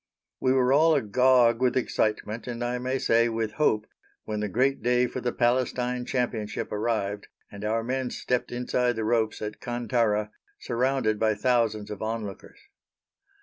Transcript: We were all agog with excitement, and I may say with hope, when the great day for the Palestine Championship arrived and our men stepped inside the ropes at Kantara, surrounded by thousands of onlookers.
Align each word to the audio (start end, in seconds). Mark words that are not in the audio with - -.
We 0.39 0.51
were 0.51 0.73
all 0.73 0.95
agog 0.95 1.61
with 1.61 1.77
excitement, 1.77 2.47
and 2.47 2.63
I 2.63 2.79
may 2.79 2.97
say 2.97 3.29
with 3.29 3.51
hope, 3.61 3.85
when 4.23 4.39
the 4.39 4.49
great 4.49 4.81
day 4.81 5.05
for 5.05 5.21
the 5.21 5.31
Palestine 5.31 6.05
Championship 6.05 6.71
arrived 6.71 7.27
and 7.51 7.63
our 7.63 7.83
men 7.83 8.09
stepped 8.09 8.51
inside 8.51 8.95
the 8.95 9.05
ropes 9.05 9.43
at 9.43 9.61
Kantara, 9.61 10.31
surrounded 10.57 11.19
by 11.19 11.35
thousands 11.35 11.91
of 11.91 12.01
onlookers. 12.01 12.61